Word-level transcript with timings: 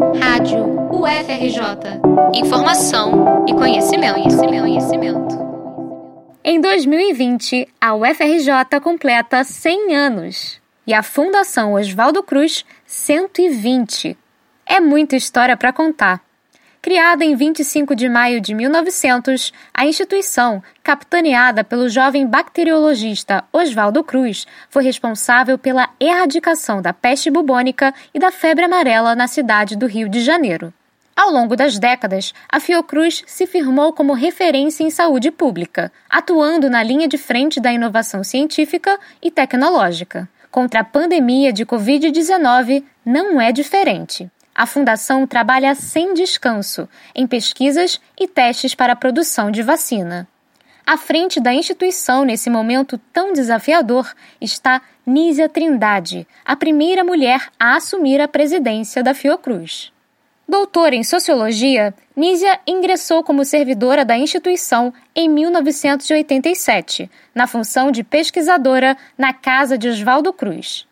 Rádio 0.00 0.64
UFRJ. 0.90 2.00
Informação 2.34 3.44
e 3.46 3.52
conhecimento, 3.52 4.14
conhecimento, 4.14 4.62
conhecimento. 4.62 5.50
Em 6.42 6.58
2020, 6.58 7.68
a 7.78 7.94
UFRJ 7.94 8.80
completa 8.82 9.44
100 9.44 9.94
anos 9.94 10.60
e 10.86 10.94
a 10.94 11.02
Fundação 11.02 11.74
Oswaldo 11.74 12.22
Cruz 12.22 12.64
120. 12.86 14.16
É 14.64 14.80
muita 14.80 15.16
história 15.16 15.54
para 15.54 15.70
contar. 15.72 16.22
Criada 16.82 17.22
em 17.22 17.36
25 17.36 17.94
de 17.94 18.08
maio 18.08 18.40
de 18.40 18.54
1900, 18.54 19.52
a 19.74 19.84
instituição, 19.84 20.62
capitaneada 20.82 21.62
pelo 21.62 21.90
jovem 21.90 22.26
bacteriologista 22.26 23.44
Oswaldo 23.52 24.02
Cruz, 24.02 24.46
foi 24.70 24.82
responsável 24.82 25.58
pela 25.58 25.90
erradicação 26.00 26.80
da 26.80 26.94
peste 26.94 27.30
bubônica 27.30 27.92
e 28.14 28.18
da 28.18 28.30
febre 28.30 28.64
amarela 28.64 29.14
na 29.14 29.26
cidade 29.26 29.76
do 29.76 29.84
Rio 29.84 30.08
de 30.08 30.22
Janeiro. 30.22 30.72
Ao 31.14 31.30
longo 31.30 31.54
das 31.54 31.78
décadas, 31.78 32.32
a 32.48 32.58
Fiocruz 32.58 33.24
se 33.26 33.46
firmou 33.46 33.92
como 33.92 34.14
referência 34.14 34.82
em 34.82 34.88
saúde 34.88 35.30
pública, 35.30 35.92
atuando 36.08 36.70
na 36.70 36.82
linha 36.82 37.06
de 37.06 37.18
frente 37.18 37.60
da 37.60 37.70
inovação 37.70 38.24
científica 38.24 38.98
e 39.20 39.30
tecnológica. 39.30 40.26
Contra 40.50 40.80
a 40.80 40.84
pandemia 40.84 41.52
de 41.52 41.66
Covid-19, 41.66 42.82
não 43.04 43.38
é 43.38 43.52
diferente 43.52 44.30
a 44.60 44.66
Fundação 44.66 45.26
trabalha 45.26 45.74
sem 45.74 46.12
descanso 46.12 46.86
em 47.14 47.26
pesquisas 47.26 47.98
e 48.20 48.28
testes 48.28 48.74
para 48.74 48.92
a 48.92 48.96
produção 48.96 49.50
de 49.50 49.62
vacina. 49.62 50.28
À 50.86 50.98
frente 50.98 51.40
da 51.40 51.50
instituição 51.50 52.26
nesse 52.26 52.50
momento 52.50 53.00
tão 53.10 53.32
desafiador 53.32 54.12
está 54.38 54.82
Nízia 55.06 55.48
Trindade, 55.48 56.28
a 56.44 56.54
primeira 56.54 57.02
mulher 57.02 57.48
a 57.58 57.76
assumir 57.76 58.20
a 58.20 58.28
presidência 58.28 59.02
da 59.02 59.14
Fiocruz. 59.14 59.90
Doutora 60.46 60.94
em 60.94 61.04
Sociologia, 61.04 61.94
Nízia 62.14 62.60
ingressou 62.66 63.24
como 63.24 63.46
servidora 63.46 64.04
da 64.04 64.18
instituição 64.18 64.92
em 65.16 65.26
1987, 65.26 67.10
na 67.34 67.46
função 67.46 67.90
de 67.90 68.04
pesquisadora 68.04 68.94
na 69.16 69.32
Casa 69.32 69.78
de 69.78 69.88
Oswaldo 69.88 70.34
Cruz. 70.34 70.86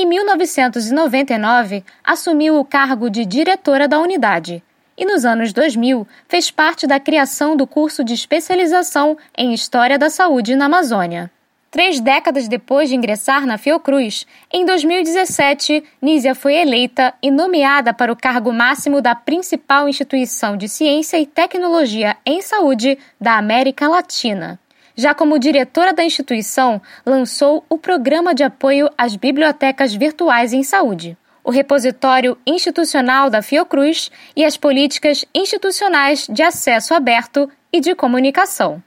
Em 0.00 0.06
1999, 0.06 1.84
assumiu 2.04 2.56
o 2.56 2.64
cargo 2.64 3.10
de 3.10 3.24
diretora 3.24 3.88
da 3.88 3.98
unidade 3.98 4.62
e, 4.96 5.04
nos 5.04 5.24
anos 5.24 5.52
2000, 5.52 6.06
fez 6.28 6.52
parte 6.52 6.86
da 6.86 7.00
criação 7.00 7.56
do 7.56 7.66
curso 7.66 8.04
de 8.04 8.14
especialização 8.14 9.18
em 9.36 9.52
História 9.52 9.98
da 9.98 10.08
Saúde 10.08 10.54
na 10.54 10.66
Amazônia. 10.66 11.28
Três 11.68 11.98
décadas 11.98 12.46
depois 12.46 12.88
de 12.88 12.94
ingressar 12.94 13.44
na 13.44 13.58
Fiocruz, 13.58 14.24
em 14.52 14.64
2017, 14.64 15.82
Nízia 16.00 16.32
foi 16.32 16.54
eleita 16.54 17.12
e 17.20 17.28
nomeada 17.28 17.92
para 17.92 18.12
o 18.12 18.16
cargo 18.16 18.52
máximo 18.52 19.02
da 19.02 19.16
principal 19.16 19.88
instituição 19.88 20.56
de 20.56 20.68
ciência 20.68 21.18
e 21.18 21.26
tecnologia 21.26 22.16
em 22.24 22.40
saúde 22.40 22.96
da 23.20 23.36
América 23.36 23.88
Latina. 23.88 24.60
Já 25.00 25.14
como 25.14 25.38
diretora 25.38 25.92
da 25.92 26.02
instituição, 26.02 26.82
lançou 27.06 27.64
o 27.68 27.78
Programa 27.78 28.34
de 28.34 28.42
Apoio 28.42 28.90
às 28.98 29.14
Bibliotecas 29.14 29.94
Virtuais 29.94 30.52
em 30.52 30.64
Saúde, 30.64 31.16
o 31.44 31.52
repositório 31.52 32.36
institucional 32.44 33.30
da 33.30 33.40
Fiocruz 33.40 34.10
e 34.34 34.44
as 34.44 34.56
políticas 34.56 35.24
institucionais 35.32 36.26
de 36.28 36.42
acesso 36.42 36.94
aberto 36.94 37.48
e 37.72 37.78
de 37.78 37.94
comunicação. 37.94 38.82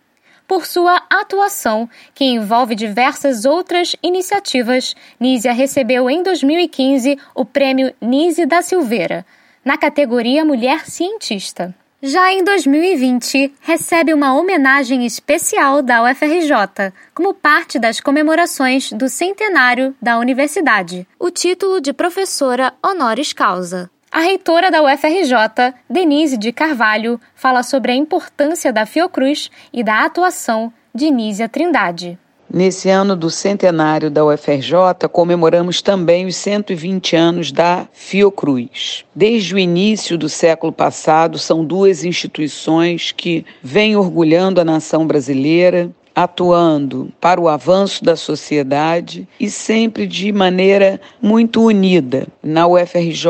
Por 0.46 0.66
sua 0.66 1.02
atuação, 1.10 1.90
que 2.14 2.26
envolve 2.26 2.76
diversas 2.76 3.46
outras 3.46 3.96
iniciativas, 4.04 4.94
Nízia 5.18 5.54
recebeu 5.54 6.10
em 6.10 6.22
2015 6.22 7.18
o 7.34 7.46
prêmio 7.46 7.94
Nise 8.02 8.46
da 8.46 8.62
Silveira, 8.62 9.26
na 9.64 9.78
categoria 9.78 10.44
Mulher 10.44 10.90
Cientista. 10.90 11.74
Já 12.04 12.34
em 12.34 12.44
2020, 12.44 13.54
recebe 13.62 14.12
uma 14.12 14.34
homenagem 14.34 15.06
especial 15.06 15.84
da 15.84 16.02
UFRJ, 16.02 16.92
como 17.14 17.32
parte 17.32 17.78
das 17.78 18.00
comemorações 18.00 18.92
do 18.92 19.08
centenário 19.08 19.96
da 20.02 20.18
universidade, 20.18 21.08
o 21.20 21.30
título 21.30 21.80
de 21.80 21.94
professora 21.94 22.74
honoris 22.84 23.34
causa. 23.34 23.88
A 24.12 24.22
reitora 24.22 24.72
da 24.72 24.82
UFRJ, 24.82 25.76
Denise 25.88 26.38
de 26.38 26.52
Carvalho, 26.52 27.22
fala 27.36 27.62
sobre 27.62 27.92
a 27.92 27.96
importância 27.96 28.74
da 28.74 28.88
Fiocruz 28.88 29.52
e 29.72 29.84
da 29.84 30.04
atuação 30.04 30.74
de 30.96 31.12
Nízia 31.12 31.48
Trindade. 31.48 32.18
Nesse 32.54 32.90
ano 32.90 33.16
do 33.16 33.30
centenário 33.30 34.12
da 34.12 34.26
UFRJ, 34.26 35.08
comemoramos 35.10 35.82
também 35.82 36.26
os 36.26 36.36
120 36.36 37.16
anos 37.16 37.50
da 37.50 37.88
Fiocruz. 37.94 39.06
Desde 39.16 39.56
o 39.56 39.60
início 39.60 40.18
do 40.18 40.28
século 40.28 40.74
passado, 40.74 41.40
são 41.40 41.64
duas 41.64 42.04
instituições 42.04 43.14
que 43.14 43.46
vêm 43.64 43.96
orgulhando 43.96 44.60
a 44.60 44.66
nação 44.66 45.08
brasileira 45.08 45.90
atuando 46.16 47.12
para 47.20 47.40
o 47.40 47.48
avanço 47.48 48.04
da 48.04 48.16
sociedade 48.16 49.28
e 49.40 49.50
sempre 49.50 50.06
de 50.06 50.32
maneira 50.32 51.00
muito 51.22 51.64
unida. 51.64 52.28
Na 52.44 52.68
UFRJ, 52.68 53.28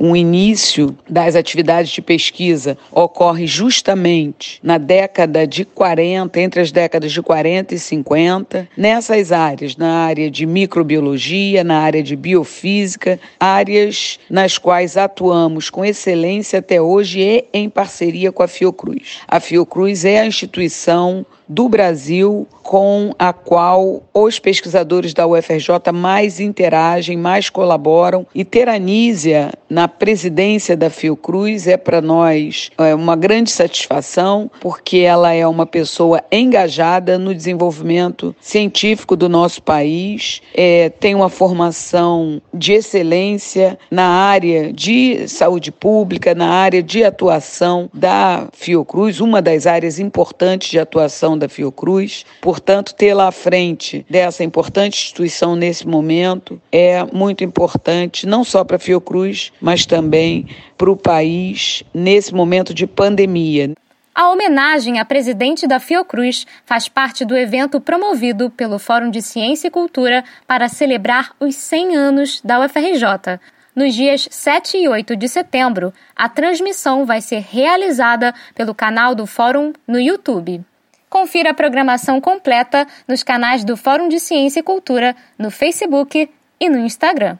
o 0.00 0.16
início 0.16 0.96
das 1.08 1.34
atividades 1.34 1.90
de 1.90 2.02
pesquisa 2.02 2.76
ocorre 2.90 3.46
justamente 3.46 4.60
na 4.62 4.78
década 4.78 5.46
de 5.46 5.64
40, 5.64 6.40
entre 6.40 6.60
as 6.60 6.70
décadas 6.70 7.12
de 7.12 7.22
40 7.22 7.74
e 7.74 7.78
50, 7.78 8.68
nessas 8.76 9.32
áreas, 9.32 9.76
na 9.76 10.04
área 10.04 10.30
de 10.30 10.46
microbiologia, 10.46 11.64
na 11.64 11.80
área 11.80 12.02
de 12.02 12.16
biofísica, 12.16 13.18
áreas 13.38 14.18
nas 14.28 14.58
quais 14.58 14.96
atuamos 14.96 15.70
com 15.70 15.84
excelência 15.84 16.58
até 16.58 16.80
hoje 16.80 17.20
e 17.20 17.44
em 17.52 17.68
parceria 17.68 18.32
com 18.32 18.42
a 18.42 18.48
Fiocruz. 18.48 19.20
A 19.26 19.40
Fiocruz 19.40 20.04
é 20.04 20.20
a 20.20 20.26
instituição 20.26 21.24
do 21.50 21.68
Brasil 21.68 22.46
com 22.62 23.12
a 23.18 23.32
qual 23.32 24.04
os 24.14 24.38
pesquisadores 24.38 25.12
da 25.12 25.26
UFRJ 25.26 25.90
mais 25.92 26.38
interagem, 26.38 27.16
mais 27.16 27.50
colaboram. 27.50 28.24
E 28.32 28.44
ter 28.44 28.68
a 28.68 28.78
Nízia 28.78 29.50
na 29.68 29.88
presidência 29.88 30.76
da 30.76 30.88
Fiocruz 30.88 31.66
é 31.66 31.76
para 31.76 32.00
nós 32.00 32.70
é 32.78 32.94
uma 32.94 33.16
grande 33.16 33.50
satisfação, 33.50 34.48
porque 34.60 34.98
ela 34.98 35.32
é 35.32 35.44
uma 35.44 35.66
pessoa 35.66 36.22
engajada 36.30 37.18
no 37.18 37.34
desenvolvimento 37.34 38.34
científico 38.40 39.16
do 39.16 39.28
nosso 39.28 39.60
país, 39.62 40.40
é, 40.54 40.90
tem 40.90 41.16
uma 41.16 41.28
formação 41.28 42.40
de 42.54 42.74
excelência 42.74 43.76
na 43.90 44.06
área 44.06 44.72
de 44.72 45.26
saúde 45.26 45.72
pública, 45.72 46.36
na 46.36 46.48
área 46.48 46.82
de 46.82 47.02
atuação 47.02 47.90
da 47.92 48.46
Fiocruz, 48.52 49.20
uma 49.20 49.42
das 49.42 49.66
áreas 49.66 49.98
importantes 49.98 50.70
de 50.70 50.78
atuação 50.78 51.39
da 51.40 51.48
Fiocruz. 51.48 52.24
Portanto, 52.40 52.94
tê-la 52.94 53.26
à 53.26 53.32
frente 53.32 54.06
dessa 54.08 54.44
importante 54.44 55.02
instituição 55.02 55.56
nesse 55.56 55.86
momento 55.86 56.62
é 56.70 57.02
muito 57.12 57.42
importante, 57.42 58.26
não 58.26 58.44
só 58.44 58.62
para 58.62 58.76
a 58.76 58.78
Fiocruz, 58.78 59.52
mas 59.60 59.84
também 59.84 60.46
para 60.78 60.90
o 60.90 60.96
país 60.96 61.82
nesse 61.92 62.32
momento 62.32 62.72
de 62.72 62.86
pandemia. 62.86 63.72
A 64.14 64.28
homenagem 64.28 64.98
à 64.98 65.04
presidente 65.04 65.66
da 65.66 65.80
Fiocruz 65.80 66.46
faz 66.66 66.88
parte 66.88 67.24
do 67.24 67.36
evento 67.36 67.80
promovido 67.80 68.50
pelo 68.50 68.78
Fórum 68.78 69.10
de 69.10 69.22
Ciência 69.22 69.68
e 69.68 69.70
Cultura 69.70 70.24
para 70.46 70.68
celebrar 70.68 71.32
os 71.40 71.54
100 71.54 71.96
anos 71.96 72.40
da 72.44 72.60
UFRJ. 72.60 73.40
Nos 73.74 73.94
dias 73.94 74.28
7 74.30 74.78
e 74.78 74.88
8 74.88 75.16
de 75.16 75.28
setembro, 75.28 75.94
a 76.14 76.28
transmissão 76.28 77.06
vai 77.06 77.20
ser 77.20 77.38
realizada 77.38 78.34
pelo 78.54 78.74
canal 78.74 79.14
do 79.14 79.26
Fórum 79.26 79.72
no 79.86 80.00
YouTube. 80.00 80.60
Confira 81.10 81.50
a 81.50 81.54
programação 81.54 82.20
completa 82.20 82.86
nos 83.08 83.24
canais 83.24 83.64
do 83.64 83.76
Fórum 83.76 84.08
de 84.08 84.20
Ciência 84.20 84.60
e 84.60 84.62
Cultura 84.62 85.16
no 85.36 85.50
Facebook 85.50 86.30
e 86.60 86.68
no 86.68 86.78
Instagram. 86.78 87.36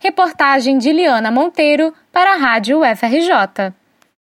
Reportagem 0.00 0.78
de 0.78 0.90
Liana 0.90 1.30
Monteiro 1.30 1.94
para 2.10 2.32
a 2.32 2.36
Rádio 2.38 2.80
UFRJ. 2.80 3.74